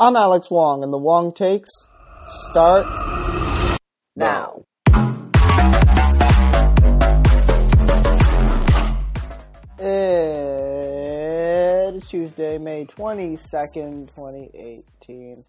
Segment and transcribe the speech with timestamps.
[0.00, 1.68] I'm Alex Wong, and the Wong takes
[2.48, 2.86] start
[4.14, 4.62] now.
[9.76, 9.86] It
[11.96, 15.44] is Tuesday, May 22nd, 2018.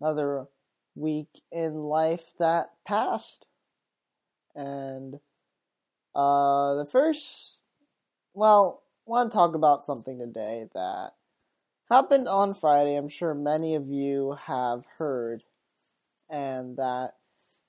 [0.00, 0.46] Another
[0.94, 3.44] week in life that passed.
[4.54, 5.16] And
[6.14, 7.60] uh, the first,
[8.32, 11.12] well, I want to talk about something today that
[11.92, 12.96] happened on Friday.
[12.96, 15.42] I'm sure many of you have heard,
[16.30, 17.16] and that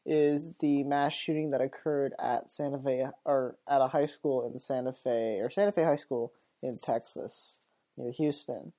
[0.05, 4.57] is the mass shooting that occurred at Santa Fe or at a high school in
[4.59, 6.31] Santa Fe or Santa Fe High School
[6.61, 7.57] in Texas
[7.97, 8.71] near Houston.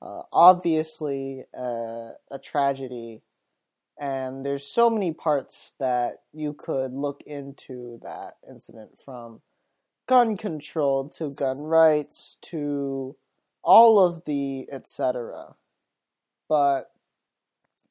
[0.00, 3.22] Uh, obviously, uh, a tragedy,
[3.98, 9.40] and there's so many parts that you could look into that incident from
[10.06, 13.16] gun control to gun rights to
[13.62, 15.54] all of the etc.
[16.48, 16.90] But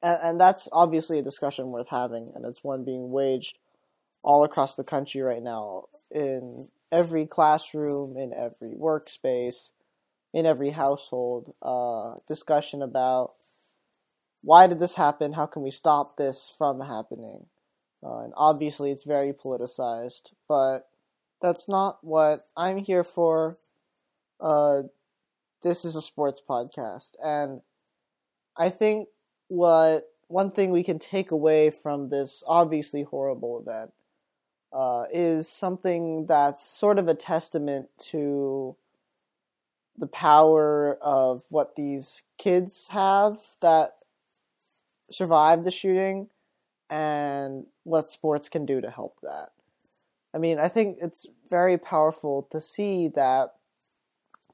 [0.02, 3.58] and, and that's obviously a discussion worth having, and it's one being waged
[4.22, 9.70] all across the country right now in every classroom, in every workspace,
[10.32, 11.54] in every household.
[11.62, 13.32] Uh, discussion about
[14.42, 15.32] why did this happen?
[15.32, 17.46] How can we stop this from happening?
[18.04, 20.88] Uh, and obviously, it's very politicized, but
[21.40, 23.54] that's not what I'm here for.
[24.40, 24.82] Uh,
[25.62, 27.60] this is a sports podcast, and
[28.56, 29.08] I think
[29.48, 33.92] what one thing we can take away from this obviously horrible event
[34.72, 38.74] uh, is something that's sort of a testament to
[39.98, 43.92] the power of what these kids have that
[45.10, 46.28] survived the shooting
[46.88, 49.50] and what sports can do to help that.
[50.34, 53.54] I mean, I think it's very powerful to see that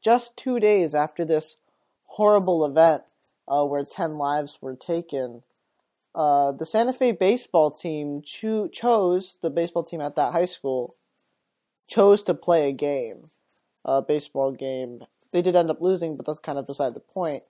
[0.02, 1.56] just two days after this
[2.04, 3.02] horrible event,
[3.46, 5.42] uh, where 10 lives were taken,
[6.14, 10.94] uh, the Santa Fe baseball team cho- chose, the baseball team at that high school,
[11.86, 13.30] chose to play a game,
[13.84, 15.02] a baseball game.
[15.32, 17.44] They did end up losing, but that's kind of beside the point.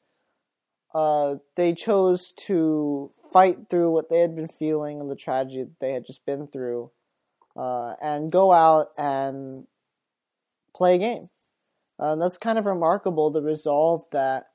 [0.94, 5.80] Uh, they chose to fight through what they had been feeling and the tragedy that
[5.80, 6.90] they had just been through,
[7.56, 9.66] uh, and go out and
[10.74, 11.28] play a game.
[11.98, 14.50] Uh, that's kind of remarkable, the resolve that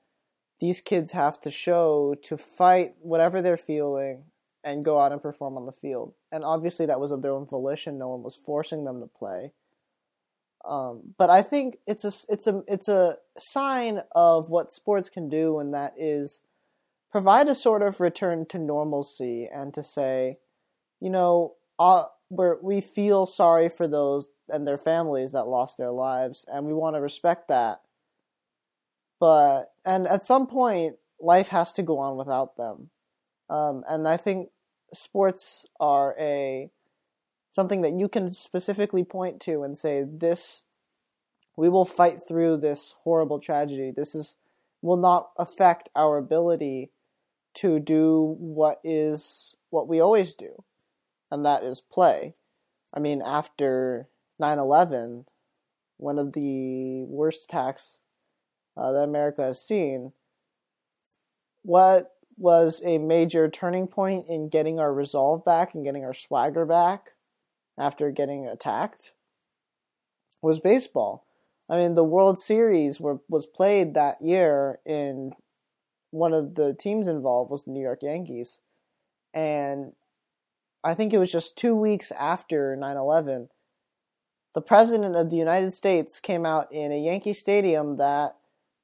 [0.59, 4.23] these kids have to show to fight whatever they're feeling
[4.63, 6.13] and go out and perform on the field.
[6.31, 7.97] And obviously, that was of their own volition.
[7.97, 9.51] No one was forcing them to play.
[10.63, 15.27] Um, but I think it's a it's a it's a sign of what sports can
[15.27, 16.39] do, and that is
[17.11, 20.37] provide a sort of return to normalcy and to say,
[21.01, 25.91] you know, uh, where we feel sorry for those and their families that lost their
[25.91, 27.81] lives, and we want to respect that.
[29.19, 32.89] But and at some point life has to go on without them.
[33.49, 34.49] Um, and i think
[34.93, 36.69] sports are a
[37.51, 40.63] something that you can specifically point to and say this
[41.55, 43.91] we will fight through this horrible tragedy.
[43.95, 44.35] This is
[44.81, 46.91] will not affect our ability
[47.55, 50.63] to do what is what we always do
[51.31, 52.33] and that is play.
[52.93, 54.09] I mean after
[54.41, 55.25] 9-11
[55.97, 57.99] one of the worst attacks
[58.75, 60.11] uh, that America has seen.
[61.63, 66.65] What was a major turning point in getting our resolve back and getting our swagger
[66.65, 67.11] back
[67.77, 69.13] after getting attacked
[70.41, 71.25] was baseball.
[71.69, 75.31] I mean, the World Series were, was played that year in
[76.11, 78.59] one of the teams involved was the New York Yankees.
[79.33, 79.93] And
[80.83, 83.49] I think it was just two weeks after 9 11,
[84.53, 88.35] the President of the United States came out in a Yankee Stadium that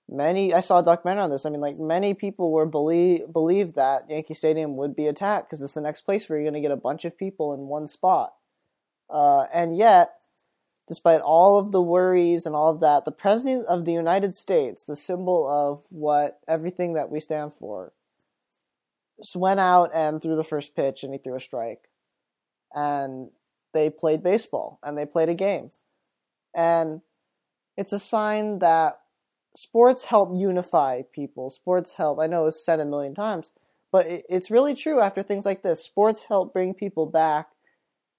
[0.10, 1.46] many I saw a documentary on this.
[1.46, 5.62] I mean, like many people were believe believed that Yankee Stadium would be attacked because
[5.62, 7.88] it's the next place where you're going to get a bunch of people in one
[7.88, 8.34] spot.
[9.10, 10.16] Uh, and yet,
[10.88, 14.86] despite all of the worries and all of that, the president of the United States,
[14.86, 17.94] the symbol of what everything that we stand for,
[19.22, 21.90] just went out and threw the first pitch and he threw a strike,
[22.74, 23.30] and
[23.74, 25.70] they played baseball and they played a game,
[26.56, 27.02] and
[27.78, 29.00] it's a sign that
[29.56, 31.50] sports help unify people.
[31.50, 32.20] Sports help.
[32.20, 33.52] I know it's said a million times,
[33.92, 35.84] but it's really true after things like this.
[35.84, 37.48] Sports help bring people back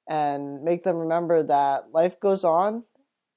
[0.08, 2.84] and make them remember that life goes on,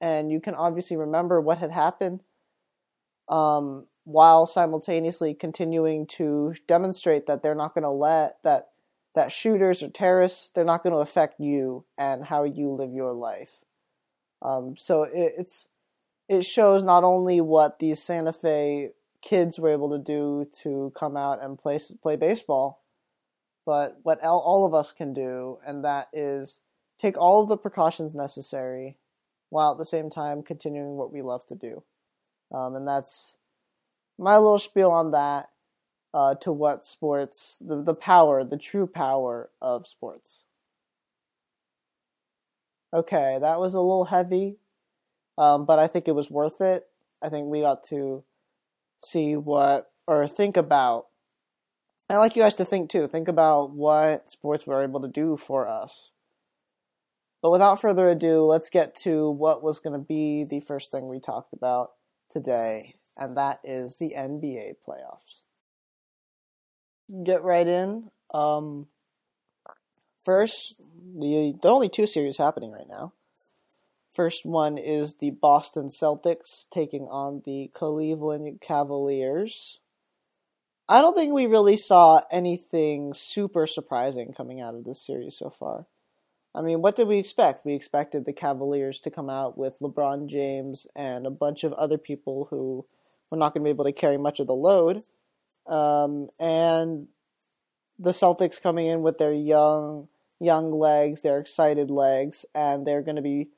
[0.02, 2.22] and you can obviously remember what had happened,
[3.30, 8.70] um, while simultaneously continuing to demonstrate that they're not going to let that
[9.16, 13.14] that shooters or terrorists they're not going to affect you and how you live your
[13.14, 13.52] life.
[14.42, 15.68] Um, so it, it's
[16.28, 21.16] it shows not only what these Santa Fe kids were able to do to come
[21.16, 22.84] out and play play baseball,
[23.66, 26.60] but what all of us can do, and that is
[27.00, 28.98] take all of the precautions necessary,
[29.50, 31.84] while at the same time continuing what we love to do,
[32.54, 33.36] um, and that's
[34.18, 35.50] my little spiel on that.
[36.14, 40.44] Uh, to what sports, the, the power, the true power of sports.
[42.94, 44.58] Okay, that was a little heavy,
[45.40, 46.86] um, but I think it was worth it.
[47.24, 48.24] I think we got to
[49.04, 51.08] see what or think about.
[52.10, 53.08] I'd like you guys to think too.
[53.08, 56.12] Think about what sports were able to do for us.
[57.42, 61.08] But without further ado, let's get to what was going to be the first thing
[61.08, 61.92] we talked about
[62.32, 65.43] today, and that is the NBA playoffs.
[67.24, 68.10] Get right in.
[68.34, 68.88] Um,
[70.24, 70.90] first,
[71.20, 73.14] the the only two series happening right now.
[74.14, 79.80] First one is the Boston Celtics taking on the Cleveland Cavaliers.
[80.88, 85.50] I don't think we really saw anything super surprising coming out of this series so
[85.50, 85.88] far.
[86.54, 87.66] I mean, what did we expect?
[87.66, 91.98] We expected the Cavaliers to come out with LeBron James and a bunch of other
[91.98, 92.86] people who
[93.32, 95.02] were not going to be able to carry much of the load.
[95.68, 97.08] Um, and
[98.00, 100.08] the Celtics coming in with their young,
[100.40, 103.50] young legs, their excited legs, and they're going to be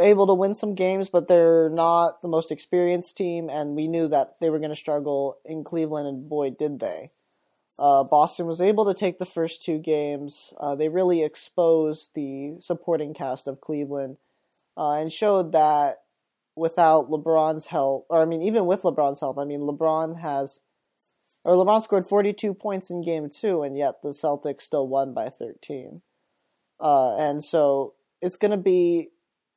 [0.00, 4.08] able to win some games, but they're not the most experienced team, and we knew
[4.08, 7.10] that they were going to struggle in Cleveland, and boy, did they.
[7.78, 10.52] Uh, Boston was able to take the first two games.
[10.58, 14.16] Uh, they really exposed the supporting cast of Cleveland
[14.76, 16.02] uh, and showed that
[16.56, 20.60] without LeBron's help, or I mean, even with LeBron's help, I mean, LeBron has,
[21.44, 25.28] or LeBron scored 42 points in game two, and yet the Celtics still won by
[25.28, 26.02] 13.
[26.80, 29.10] Uh, and so it's going to be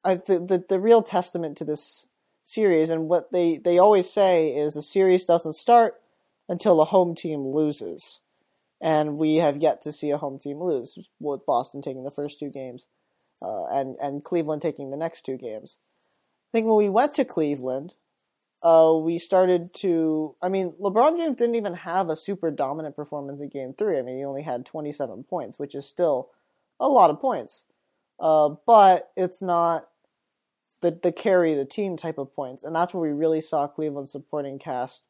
[0.03, 2.05] I th- the the real testament to this
[2.45, 6.01] series and what they they always say is a series doesn't start
[6.49, 8.19] until a home team loses,
[8.81, 12.39] and we have yet to see a home team lose with Boston taking the first
[12.39, 12.87] two games,
[13.41, 15.77] uh, and and Cleveland taking the next two games.
[16.49, 17.93] I think when we went to Cleveland,
[18.63, 20.35] uh, we started to.
[20.41, 23.97] I mean, LeBron James didn't even have a super dominant performance in Game Three.
[23.97, 26.29] I mean, he only had 27 points, which is still
[26.79, 27.63] a lot of points.
[28.19, 29.87] Uh, but it's not
[30.81, 34.11] the the carry the team type of points, and that's where we really saw Cleveland's
[34.11, 35.01] supporting cast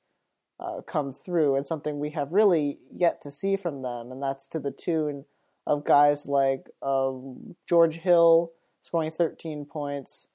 [0.60, 4.48] uh, come through, and something we have really yet to see from them, and that's
[4.50, 5.26] to the tune
[5.68, 8.52] of guys like um, George Hill
[8.82, 10.28] scoring 13 points,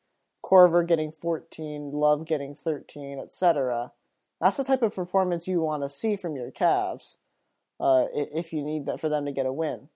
[0.47, 3.91] Korver getting 14, Love getting 13, etc.
[4.41, 7.17] That's the type of performance you want to see from your Cavs
[7.81, 9.89] uh, if you need that for them to get a win.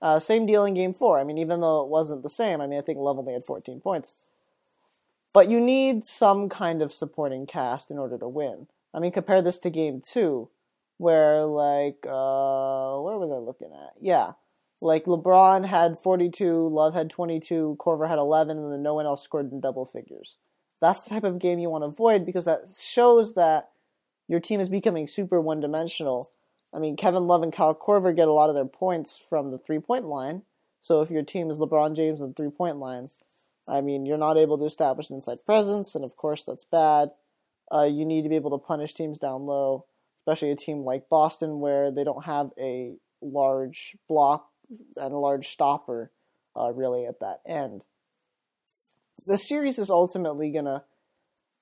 [0.00, 1.20] Uh, same deal in Game Four.
[1.20, 3.44] I mean, even though it wasn't the same, I mean, I think Love only had
[3.44, 4.12] 14 points.
[5.32, 8.66] But you need some kind of supporting cast in order to win.
[8.92, 10.50] I mean, compare this to game two,
[10.98, 13.92] where, like, uh, where was I looking at?
[14.00, 14.32] Yeah.
[14.82, 19.22] Like, LeBron had 42, Love had 22, Korver had 11, and then no one else
[19.22, 20.34] scored in double figures.
[20.80, 23.70] That's the type of game you want to avoid because that shows that
[24.26, 26.32] your team is becoming super one dimensional.
[26.74, 29.58] I mean, Kevin Love and Kyle Korver get a lot of their points from the
[29.58, 30.42] three point line.
[30.80, 33.10] So if your team is LeBron James on the three point line,
[33.68, 37.10] I mean, you're not able to establish an inside presence, and of course that's bad.
[37.72, 39.84] Uh, you need to be able to punish teams down low,
[40.22, 44.51] especially a team like Boston where they don't have a large block
[44.96, 46.10] and a large stopper
[46.56, 47.82] uh, really at that end.
[49.26, 50.82] The series is ultimately going to,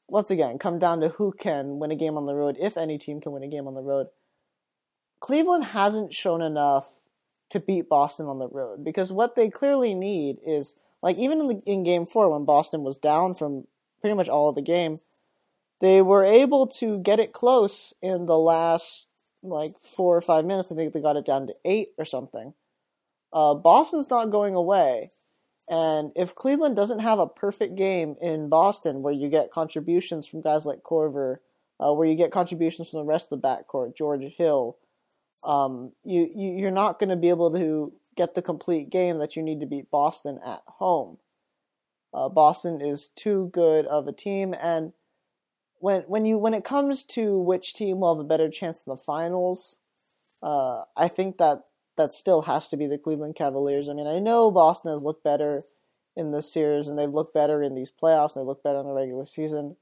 [0.09, 2.99] once again, come down to who can win a game on the road, if any
[2.99, 4.09] team can win a game on the road.
[5.21, 6.89] Cleveland hasn't shown enough
[7.51, 11.49] to beat Boston on the road because what they clearly need is– like even in,
[11.49, 13.67] the, in game four when Boston was down from
[14.01, 15.01] pretty much all of the game,
[15.81, 19.07] they were able to get it close in the last
[19.43, 20.71] like four or five minutes.
[20.71, 22.55] I think they got it down to eight or something.
[23.33, 25.11] Uh, Boston's not going away.
[25.69, 30.41] And if Cleveland doesn't have a perfect game in Boston where you get contributions from
[30.41, 31.37] guys like Korver,
[31.79, 34.77] uh, where you get contributions from the rest of the backcourt, George Hill,
[35.45, 39.37] um, you, you you're not going to be able to get the complete game that
[39.37, 41.19] you need to beat Boston at home.
[42.13, 44.93] Uh, Boston is too good of a team, and
[45.79, 48.91] when when you when it comes to which team will have a better chance in
[48.91, 49.77] the finals,
[50.43, 51.63] uh, I think that
[52.01, 53.89] that still has to be the Cleveland Cavaliers.
[53.89, 55.65] I mean, I know Boston has looked better
[56.17, 58.87] in this series, and they've looked better in these playoffs, and they look better in
[58.87, 59.77] the regular season,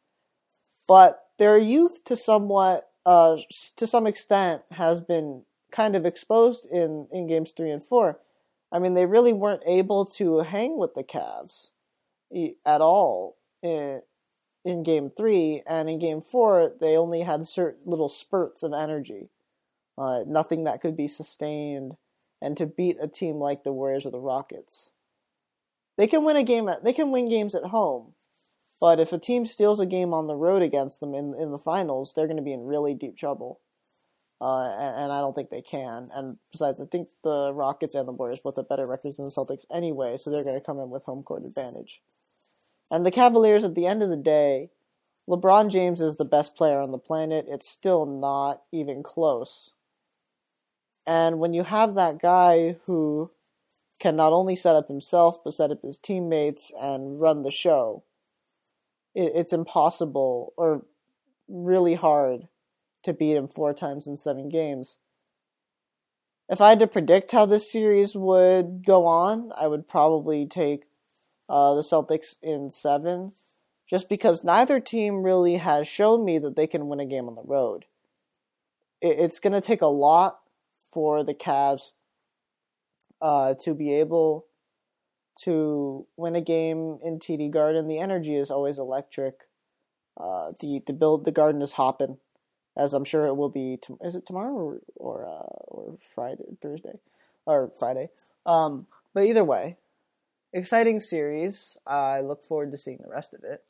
[0.87, 3.37] but their youth to somewhat uh,
[3.77, 8.19] to some extent has been kind of exposed in, in games three and four.
[8.71, 11.71] I mean, they really weren't able to hang with the Cavs
[12.67, 14.03] at all in,
[14.65, 19.31] in game three, and in game four, they only had certain little spurts of energy.
[19.97, 21.97] Uh, nothing that could be sustained,
[22.41, 24.91] and to beat a team like the Warriors or the Rockets.
[25.97, 28.15] They can win a game at, they can win games at home,
[28.81, 31.59] but if a team steals a game on the road against them in in the
[31.59, 33.61] finals, they're going to be in really deep trouble.
[34.41, 36.11] Uh, and, and, I don't think they can.
[36.15, 39.33] And besides, I think the Rockets and the Warriors both have better records than the
[39.33, 42.01] Celtics anyway, so they're going to come in with home court advantage.
[42.89, 44.71] And the Cavaliers, at the end of the day,
[45.29, 47.47] LeBron James is the best player on the planet.
[47.49, 49.73] It's still not even close.
[51.09, 53.31] And when you have that guy who
[53.99, 58.05] can not only set up himself, but set up his teammates and run the show,
[59.15, 60.85] it, it's impossible or
[61.49, 62.49] really hard
[63.05, 64.99] to beat him four times in seven games.
[66.47, 70.85] If I had to predict how this series would go on, I would probably take
[71.49, 73.33] uh, the Celtics in seven,
[73.89, 77.35] just because neither team really has shown me that they can win a game on
[77.35, 77.87] the road.
[79.01, 80.41] It, it's going to take a lot
[80.93, 81.91] for the Cavs
[83.21, 84.47] uh, to be able
[85.45, 87.87] to win a game in TD Garden.
[87.87, 89.35] The energy is always electric.
[90.19, 92.19] Uh, the the build the garden is hopping,
[92.77, 93.79] as I'm sure it will be.
[93.83, 96.99] To, is it tomorrow or or, uh, or Friday, Thursday,
[97.47, 98.09] or Friday?
[98.45, 99.77] Um, but either way,
[100.53, 101.77] exciting series.
[101.87, 103.63] I look forward to seeing the rest of it.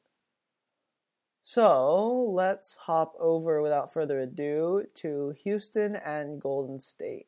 [1.50, 7.26] So let's hop over without further ado to Houston and Golden State.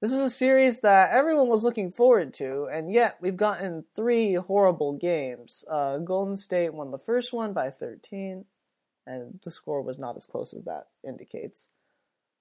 [0.00, 4.34] This was a series that everyone was looking forward to, and yet we've gotten three
[4.34, 5.64] horrible games.
[5.68, 8.44] Uh, Golden State won the first one by 13,
[9.08, 11.66] and the score was not as close as that indicates.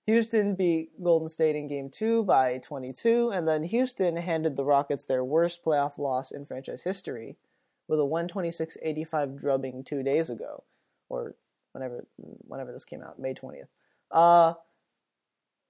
[0.06, 5.08] Houston beat Golden State in game two by 22, and then Houston handed the Rockets
[5.08, 7.38] their worst playoff loss in franchise history
[7.90, 10.64] with a 126.85 drubbing two days ago,
[11.10, 11.36] or
[11.74, 12.06] whenever
[12.48, 13.68] whenever this came out, May 20th.
[14.12, 14.54] Uh,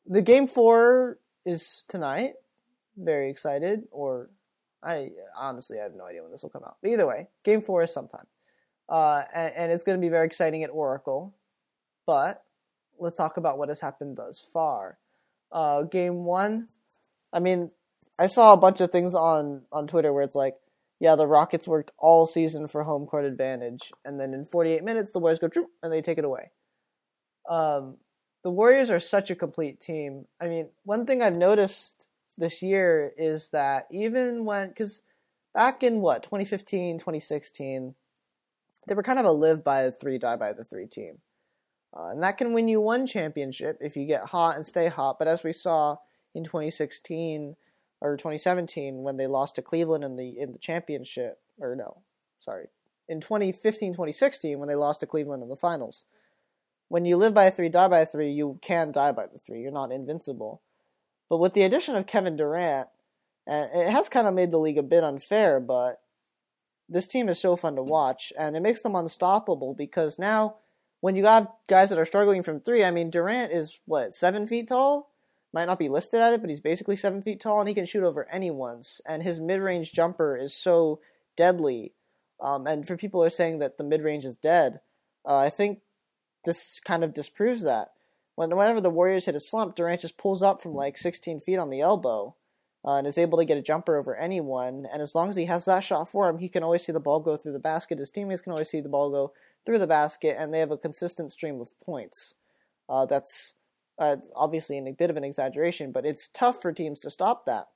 [0.06, 2.34] the game four is tonight.
[2.98, 4.30] Very excited, or
[4.84, 6.76] I honestly I have no idea when this will come out.
[6.82, 8.28] But either way, game four is sometime.
[8.90, 11.34] Uh, and, and it's going to be very exciting at Oracle.
[12.06, 12.44] But
[13.00, 14.98] let's talk about what has happened thus far.
[15.52, 16.68] Uh, game one,
[17.32, 17.72] I mean,
[18.18, 20.56] I saw a bunch of things on on Twitter where it's like,
[21.00, 25.12] yeah, the Rockets worked all season for home court advantage, and then in 48 minutes
[25.12, 25.50] the Warriors go
[25.82, 26.52] and they take it away.
[27.50, 27.98] Um,
[28.44, 30.26] the Warriors are such a complete team.
[30.40, 35.02] I mean, one thing I've noticed this year is that even when, because
[35.54, 37.96] back in what 2015, 2016,
[38.88, 41.20] they were kind of a live by the three, die by the three team.
[41.96, 45.18] Uh, and that can win you one championship if you get hot and stay hot.
[45.18, 45.98] But as we saw
[46.36, 47.56] in 2016
[48.02, 52.02] or 2017 when they lost to Cleveland in the in the championship, or no,
[52.40, 52.68] sorry,
[53.08, 56.06] in 2015 2016 when they lost to Cleveland in the finals.
[56.88, 59.38] When you live by a three, die by a three, you can die by the
[59.38, 59.62] three.
[59.62, 60.62] You're not invincible.
[61.30, 62.90] But with the addition of Kevin Durant,
[63.46, 66.02] and it has kind of made the league a bit unfair, but
[66.88, 70.56] this team is so fun to watch, and it makes them unstoppable because now
[71.02, 74.48] when you have guys that are struggling from three, I mean, Durant is what seven
[74.48, 75.09] feet tall.
[75.52, 77.86] Might not be listed at it, but he's basically seven feet tall, and he can
[77.86, 79.02] shoot over anyone's.
[79.08, 81.00] And his mid-range jumper is so
[81.36, 81.94] deadly.
[82.40, 84.80] Um, and for people who are saying that the mid-range is dead,
[85.28, 85.80] uh, I think
[86.46, 87.92] this kind of disproves that.
[88.36, 91.58] When whenever the Warriors hit a slump, Durant just pulls up from like 16 feet
[91.58, 92.36] on the elbow,
[92.86, 94.88] uh, and is able to get a jumper over anyone.
[94.92, 97.00] And as long as he has that shot for him, he can always see the
[97.00, 98.00] ball go through the basket.
[98.00, 99.34] His teammates can always see the ball go
[99.66, 102.36] through the basket, and they have a consistent stream of points.
[102.88, 103.54] Uh, that's
[104.00, 107.68] uh, obviously a bit of an exaggeration, but it's tough for teams to stop that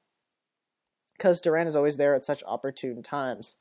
[1.18, 3.58] because Durant is always there at such opportune times,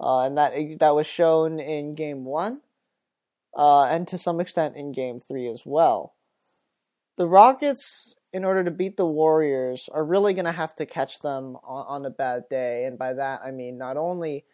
[0.00, 2.60] uh, and that that was shown in Game One,
[3.56, 6.14] uh, and to some extent in Game Three as well.
[7.16, 11.20] The Rockets, in order to beat the Warriors, are really going to have to catch
[11.20, 14.44] them on, on a bad day, and by that I mean not only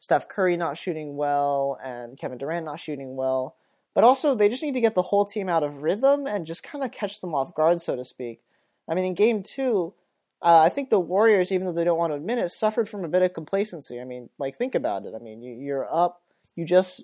[0.00, 3.56] Steph Curry not shooting well and Kevin Durant not shooting well.
[3.94, 6.62] But also, they just need to get the whole team out of rhythm and just
[6.62, 8.40] kind of catch them off guard, so to speak.
[8.88, 9.94] I mean, in game two,
[10.42, 13.04] uh, I think the Warriors, even though they don't want to admit it, suffered from
[13.04, 14.00] a bit of complacency.
[14.00, 15.14] I mean, like, think about it.
[15.14, 16.22] I mean, you, you're up,
[16.54, 17.02] you just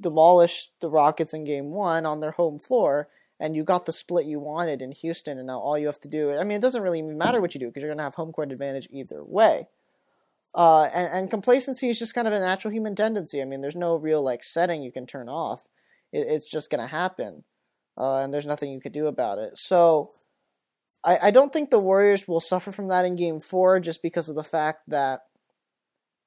[0.00, 3.08] demolished the Rockets in game one on their home floor,
[3.40, 6.08] and you got the split you wanted in Houston, and now all you have to
[6.08, 8.14] do, I mean, it doesn't really matter what you do because you're going to have
[8.14, 9.68] home court advantage either way.
[10.54, 13.42] Uh, and, and, complacency is just kind of a natural human tendency.
[13.42, 15.68] I mean, there's no real like setting you can turn off.
[16.12, 17.44] It, it's just going to happen,
[17.96, 19.58] uh, and there's nothing you could do about it.
[19.58, 20.12] So,
[21.04, 24.28] I, I don't think the Warriors will suffer from that in Game Four, just because
[24.28, 25.20] of the fact that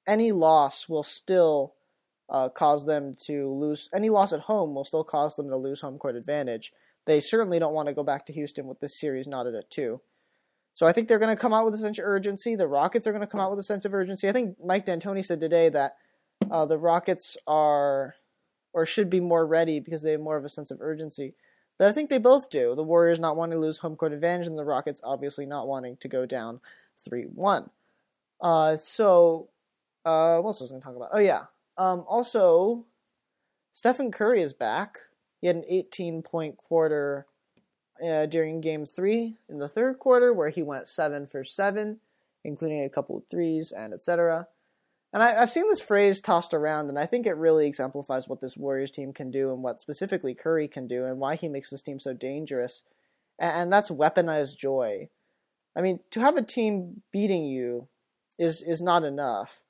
[0.07, 1.73] any loss will still
[2.29, 3.89] uh, cause them to lose.
[3.93, 6.71] Any loss at home will still cause them to lose home court advantage.
[7.05, 10.01] They certainly don't want to go back to Houston with this series knotted at two.
[10.73, 12.55] So I think they're going to come out with a sense of urgency.
[12.55, 14.29] The Rockets are going to come out with a sense of urgency.
[14.29, 15.97] I think Mike D'Antoni said today that
[16.49, 18.15] uh, the Rockets are
[18.73, 21.33] or should be more ready because they have more of a sense of urgency.
[21.77, 22.75] But I think they both do.
[22.75, 25.97] The Warriors not wanting to lose home court advantage, and the Rockets obviously not wanting
[25.97, 26.61] to go down
[27.03, 27.69] 3 1.
[28.39, 29.49] Uh, so,
[30.05, 31.09] uh, what else was I going to talk about?
[31.11, 31.45] Oh, yeah.
[31.77, 32.85] Um, also,
[33.73, 34.99] Stephen Curry is back.
[35.39, 37.25] He had an 18 point quarter
[38.05, 41.99] uh, during game three in the third quarter, where he went 7 for 7,
[42.43, 44.47] including a couple of threes and etc.
[45.13, 48.39] And I, have seen this phrase tossed around, and I think it really exemplifies what
[48.39, 51.69] this Warriors team can do and what specifically Curry can do and why he makes
[51.69, 52.81] this team so dangerous.
[53.37, 55.09] And, and that's weaponized joy.
[55.75, 57.87] I mean, to have a team beating you
[58.37, 59.61] is is not enough,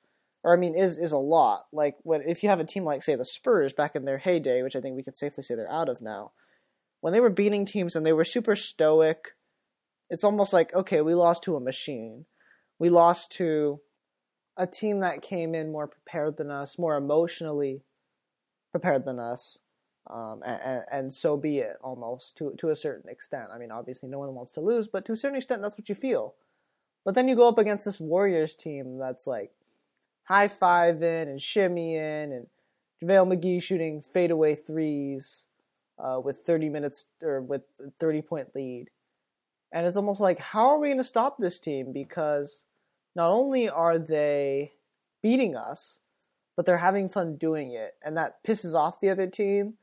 [0.42, 1.66] or I mean, is is a lot.
[1.72, 4.62] Like when if you have a team like say the Spurs back in their heyday,
[4.62, 6.32] which I think we could safely say they're out of now,
[7.00, 9.34] when they were beating teams and they were super stoic,
[10.08, 12.26] it's almost like okay, we lost to a machine.
[12.78, 13.80] We lost to
[14.56, 17.82] a team that came in more prepared than us, more emotionally
[18.70, 19.58] prepared than us,
[20.10, 23.50] um, and, and, so be it almost to to a certain extent.
[23.54, 25.88] I mean, obviously, no one wants to lose, but to a certain extent, that's what
[25.88, 26.34] you feel.
[27.04, 29.52] But then you go up against this Warriors team that's like
[30.24, 32.46] high fiving and shimmying, and
[33.02, 35.44] JaVale McGee shooting fadeaway threes
[35.98, 37.62] uh, with 30 minutes or with
[38.00, 38.90] 30 point lead,
[39.70, 41.92] and it's almost like, how are we going to stop this team?
[41.92, 42.64] Because
[43.14, 44.72] not only are they
[45.22, 45.98] beating us,
[46.56, 49.74] but they're having fun doing it, and that pisses off the other team.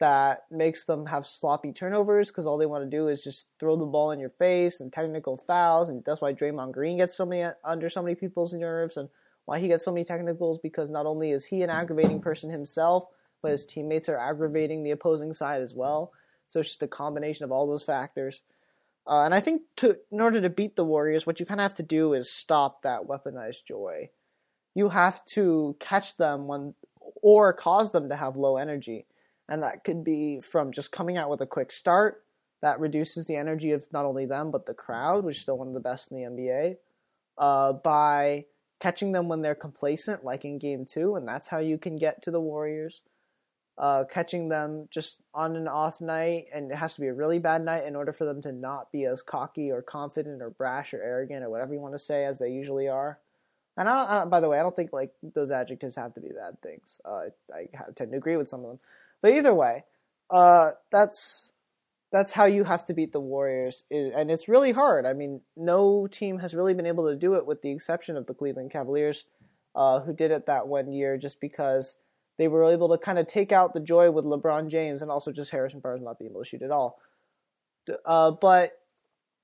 [0.00, 3.76] That makes them have sloppy turnovers because all they want to do is just throw
[3.76, 7.26] the ball in your face and technical fouls, and that's why Draymond Green gets so
[7.26, 9.08] many under so many people's nerves, and
[9.44, 13.06] why he gets so many technicals because not only is he an aggravating person himself,
[13.42, 16.12] but his teammates are aggravating the opposing side as well.
[16.48, 18.42] So it's just a combination of all those factors.
[19.08, 21.62] Uh, and I think to in order to beat the Warriors, what you kind of
[21.62, 24.10] have to do is stop that weaponized joy.
[24.74, 26.74] You have to catch them when,
[27.22, 29.06] or cause them to have low energy,
[29.48, 32.22] and that could be from just coming out with a quick start.
[32.60, 35.68] That reduces the energy of not only them but the crowd, which is still one
[35.68, 36.76] of the best in the NBA.
[37.38, 38.44] Uh, by
[38.78, 42.20] catching them when they're complacent, like in Game Two, and that's how you can get
[42.22, 43.00] to the Warriors
[43.78, 47.38] uh, catching them just on an off night, and it has to be a really
[47.38, 50.92] bad night in order for them to not be as cocky or confident or brash
[50.92, 53.18] or arrogant or whatever you want to say as they usually are.
[53.76, 56.12] And I don't, I don't by the way, I don't think like those adjectives have
[56.14, 57.00] to be bad things.
[57.04, 58.80] Uh, I tend to agree with some of them,
[59.22, 59.84] but either way,
[60.28, 61.52] uh, that's
[62.10, 65.06] that's how you have to beat the Warriors, and it's really hard.
[65.06, 68.26] I mean, no team has really been able to do it, with the exception of
[68.26, 69.24] the Cleveland Cavaliers,
[69.76, 71.94] uh, who did it that one year, just because
[72.38, 75.32] they were able to kind of take out the joy with LeBron James and also
[75.32, 76.98] just Harrison Barnes not being able to shoot at all.
[78.04, 78.72] Uh, but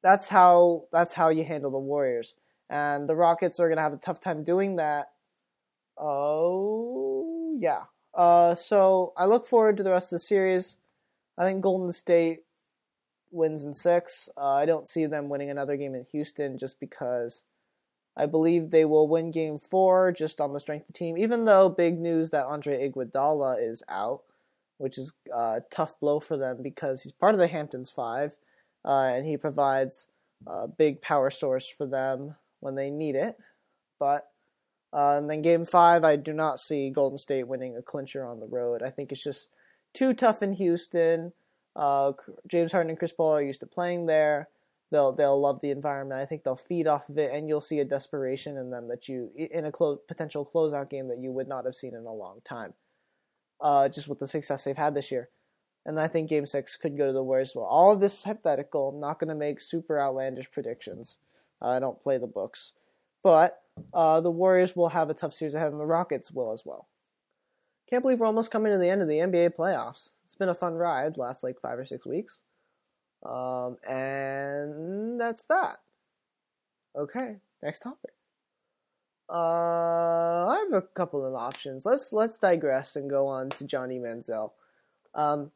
[0.03, 2.35] that's how that's how you handle the Warriors,
[2.69, 5.13] and the Rockets are gonna have a tough time doing that.
[5.99, 7.85] Oh yeah.
[8.15, 10.77] Uh, so I look forward to the rest of the series.
[11.37, 12.41] I think Golden State
[13.33, 14.29] wins in six.
[14.37, 17.43] Uh, I don't see them winning another game in Houston just because
[18.17, 21.45] I believe they will win game four just on the strength of the team, even
[21.45, 24.23] though big news that Andre Iguodala is out,
[24.79, 28.37] which is a tough blow for them because he's part of the Hamptons Five,
[28.85, 30.07] uh, and he provides
[30.47, 33.37] a big power source for them when they need it.
[33.99, 34.29] But
[34.93, 38.39] uh, and then game five, I do not see Golden State winning a clincher on
[38.39, 38.81] the road.
[38.81, 39.49] I think it's just
[39.93, 41.33] too tough in Houston.
[41.75, 42.13] Uh,
[42.47, 44.49] James Harden and Chris Paul are used to playing there
[44.91, 46.21] they'll they'll love the environment.
[46.21, 49.09] I think they'll feed off of it, and you'll see a desperation in them that
[49.09, 52.13] you in a close, potential closeout game that you would not have seen in a
[52.13, 52.75] long time.
[53.61, 55.31] Uh, just with the success they've had this year,
[55.87, 57.53] and I think Game Six could go to the Warriors.
[57.55, 58.91] Well, all of this is hypothetical.
[58.91, 61.19] I'm not going to make super outlandish predictions.
[61.63, 62.73] Uh, I don't play the books,
[63.23, 66.63] but uh, the Warriors will have a tough series ahead, and the Rockets will as
[66.65, 66.89] well.
[67.89, 70.11] Can't believe we're almost coming to the end of the NBA playoffs.
[70.25, 72.41] It's been a fun ride, last like five or six weeks.
[73.25, 75.79] Um, and that's that.
[76.97, 78.13] Okay, next topic.
[79.29, 81.87] Uh, I have a couple of options.
[81.87, 84.53] Let's let's digress and go on to Johnny Manziel.
[85.15, 85.51] Um,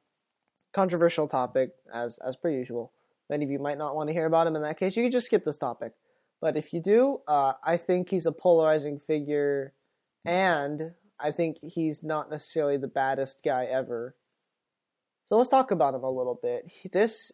[0.72, 2.92] controversial topic as as per usual.
[3.28, 4.57] Many of you might not want to hear about him.
[4.57, 5.92] In that case, you can just skip this topic.
[6.40, 9.74] But if you do, uh, I think he's a polarizing figure,
[10.24, 14.14] and I think he's not necessarily the baddest guy ever.
[15.26, 16.72] So let's talk about him a little bit.
[16.92, 17.33] This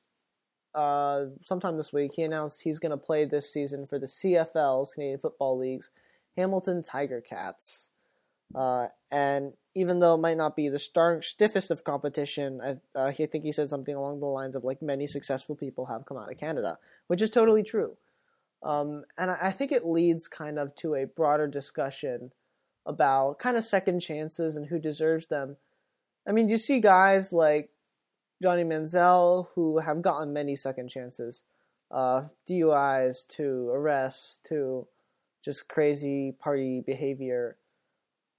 [0.75, 4.95] uh, sometime this week, he announced he's going to play this season for the CFLs,
[4.95, 5.91] Canadian Football League's
[6.37, 7.89] Hamilton Tiger Cats.
[8.55, 13.07] Uh, and even though it might not be the star- stiffest of competition, I, uh,
[13.07, 16.17] I think he said something along the lines of like many successful people have come
[16.17, 17.97] out of Canada, which is totally true.
[18.63, 22.33] Um, and I, I think it leads kind of to a broader discussion
[22.87, 25.57] about kind of second chances and who deserves them.
[26.27, 27.71] I mean, you see guys like
[28.43, 31.43] Johnny Manziel who have gotten many second chances,
[31.91, 34.87] uh, DUIs to arrests to
[35.45, 37.57] just crazy party behavior.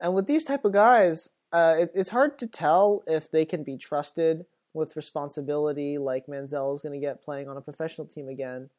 [0.02, 3.64] And with these type of guys, uh, it, it's hard to tell if they can
[3.64, 8.28] be trusted with responsibility like Manziel is going to get playing on a professional team
[8.28, 8.70] again.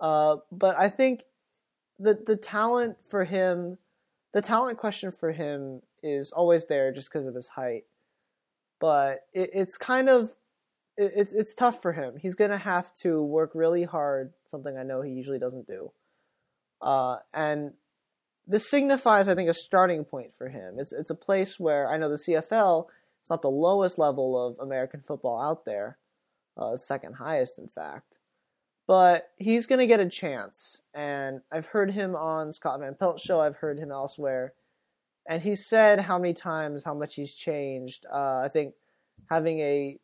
[0.00, 1.22] Uh, but I think
[1.98, 3.78] the the talent for him,
[4.32, 7.84] the talent question for him is always there just because of his height.
[8.82, 10.34] But it, it's kind of
[10.96, 12.16] it, it's it's tough for him.
[12.20, 15.92] He's gonna have to work really hard, something I know he usually doesn't do.
[16.82, 17.74] Uh, and
[18.48, 20.80] this signifies, I think, a starting point for him.
[20.80, 22.86] It's it's a place where I know the CFL
[23.22, 25.96] is not the lowest level of American football out there,
[26.56, 28.16] uh, second highest, in fact.
[28.88, 33.40] But he's to get a chance, and I've heard him on Scott Van Pelt's show.
[33.40, 34.54] I've heard him elsewhere,
[35.26, 38.06] and he said how many times how much he's changed.
[38.12, 38.74] Uh, I think
[39.30, 39.98] having a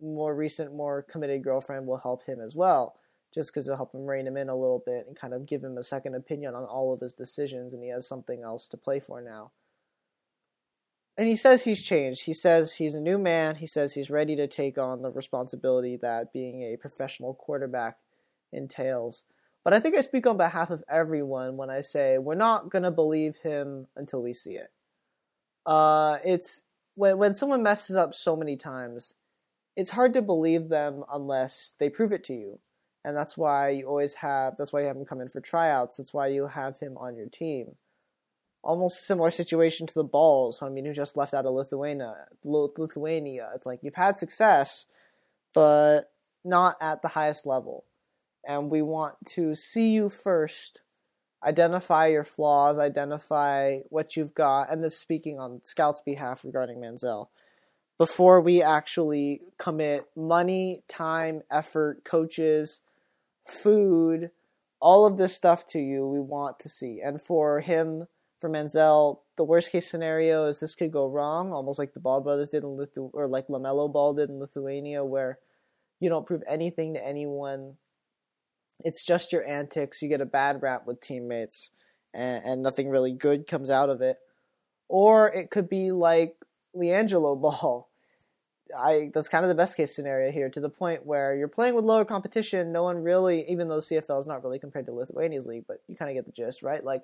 [0.00, 2.96] more recent, more committed girlfriend will help him as well
[3.34, 5.62] just because it'll help him rein him in a little bit and kind of give
[5.62, 8.76] him a second opinion on all of his decisions, and he has something else to
[8.76, 9.50] play for now.
[11.16, 12.22] And he says he's changed.
[12.24, 13.56] He says he's a new man.
[13.56, 17.98] He says he's ready to take on the responsibility that being a professional quarterback
[18.52, 19.24] entails.
[19.68, 22.84] But I think I speak on behalf of everyone when I say we're not going
[22.84, 24.70] to believe him until we see it.
[25.66, 26.62] Uh, it's
[26.94, 29.12] when when someone messes up so many times,
[29.76, 32.60] it's hard to believe them unless they prove it to you
[33.04, 35.98] and that's why you always have that's why you have him come in for tryouts.
[35.98, 37.76] That's why you have him on your team.
[38.64, 40.60] Almost similar situation to the balls.
[40.62, 42.14] I mean, who just left out of Lithuania.
[42.42, 43.50] Lithuania.
[43.54, 44.86] It's like you've had success,
[45.52, 46.10] but
[46.42, 47.84] not at the highest level,
[48.46, 50.80] and we want to see you first.
[51.44, 57.28] Identify your flaws, identify what you've got, and this speaking on Scout's behalf regarding Manziel
[57.98, 62.80] before we actually commit money, time, effort, coaches,
[63.46, 64.30] food,
[64.80, 67.00] all of this stuff to you we want to see.
[67.04, 68.06] And for him,
[68.40, 72.20] for Manziel, the worst case scenario is this could go wrong, almost like the Ball
[72.20, 75.38] brothers did in Lithu- or like LaMelo Ball did in Lithuania, where
[75.98, 77.74] you don't prove anything to anyone.
[78.84, 80.02] It's just your antics.
[80.02, 81.70] You get a bad rap with teammates,
[82.14, 84.18] and, and nothing really good comes out of it.
[84.88, 86.36] Or it could be like
[86.76, 87.88] LiAngelo Ball,
[88.76, 91.74] I that's kind of the best case scenario here to the point where you're playing
[91.74, 92.72] with lower competition.
[92.72, 95.96] No one really, even though CFL is not really compared to Lithuania's league, but you
[95.96, 96.84] kind of get the gist, right?
[96.84, 97.02] Like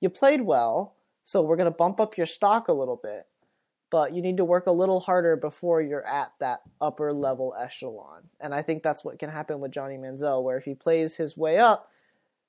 [0.00, 3.26] you played well, so we're gonna bump up your stock a little bit,
[3.90, 8.22] but you need to work a little harder before you're at that upper level echelon.
[8.40, 11.36] And I think that's what can happen with Johnny Manziel, where if he plays his
[11.36, 11.88] way up,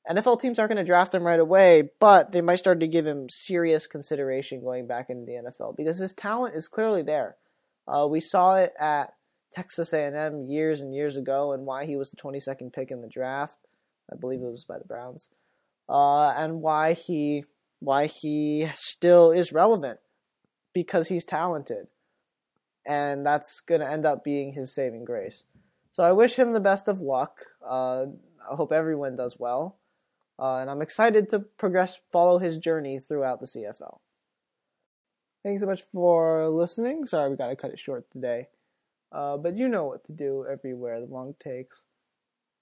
[0.10, 3.08] NFL teams aren't going to draft him right away, but they might start to give
[3.08, 7.36] him serious consideration going back into the NFL because his talent is clearly there.
[7.88, 9.14] Uh, we saw it at
[9.54, 13.08] Texas A&M years and years ago, and why he was the 22nd pick in the
[13.08, 13.58] draft.
[14.12, 15.28] I believe it was by the Browns,
[15.90, 17.46] uh, and why he
[17.80, 20.00] why he still is relevant
[20.76, 21.88] because he's talented,
[22.86, 25.46] and that's going to end up being his saving grace.
[25.94, 27.40] So I wish him the best of luck.
[27.68, 28.08] Uh,
[28.52, 29.80] I hope everyone does well,
[30.38, 34.00] uh, and I'm excited to progress, follow his journey throughout the CFL.
[35.44, 37.06] Thanks so much for listening.
[37.06, 38.50] Sorry we got to cut it short today.
[39.12, 41.00] Uh, but you know what to do everywhere.
[41.00, 41.84] The Wong takes.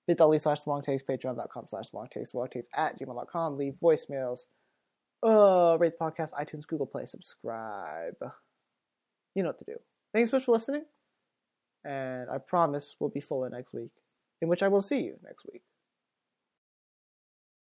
[0.06, 3.58] bit.ly slash Wong takes, patreon.com slash Wong takes, Wong takes at gmail.com.
[3.58, 4.42] Leave voicemails.
[5.24, 8.16] Uh, rate the podcast, iTunes, Google Play, subscribe.
[9.36, 9.78] You know what to do.
[10.14, 10.84] Thanks so much for listening.
[11.86, 13.92] And I promise we'll be fuller next week,
[14.42, 15.64] in which I will see you next week.